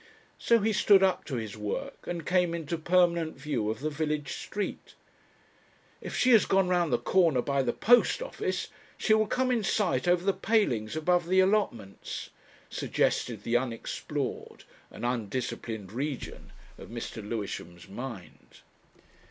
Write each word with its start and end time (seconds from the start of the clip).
So 0.39 0.61
he 0.61 0.73
stood 0.73 1.03
up 1.03 1.25
to 1.25 1.35
his 1.35 1.55
work, 1.55 2.07
and 2.07 2.25
came 2.25 2.55
into 2.55 2.75
permanent 2.75 3.35
view 3.35 3.69
of 3.69 3.81
the 3.81 3.91
village 3.91 4.33
street. 4.33 4.95
"If 6.01 6.15
she 6.15 6.31
has 6.31 6.47
gone 6.47 6.67
round 6.69 6.91
the 6.91 6.97
corner 6.97 7.43
by 7.43 7.61
the 7.61 7.71
post 7.71 8.19
office, 8.19 8.69
she 8.97 9.13
will 9.13 9.27
come 9.27 9.51
in 9.51 9.63
sight 9.63 10.07
over 10.07 10.25
the 10.25 10.33
palings 10.33 10.95
above 10.95 11.27
the 11.27 11.39
allotments," 11.39 12.31
suggested 12.67 13.43
the 13.43 13.57
unexplored 13.57 14.63
and 14.89 15.05
undisciplined 15.05 15.91
region 15.91 16.51
of 16.79 16.89
Mr. 16.89 17.21
Lewisham's 17.23 17.87
mind.... 17.87 18.61